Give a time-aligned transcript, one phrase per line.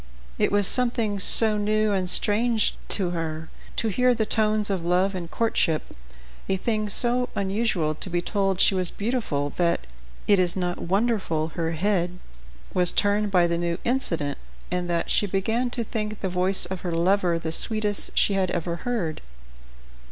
[0.39, 5.13] It was something so new and strange to her to hear the tones of love
[5.13, 5.95] and courtship,
[6.49, 9.85] a thing so unusual to be told she was beautiful, that
[10.25, 12.17] it is not wonderful her head
[12.73, 14.39] was turned by the new incident,
[14.71, 18.49] and that she began to think the voice of her lover the sweetest she had
[18.49, 19.21] ever heard.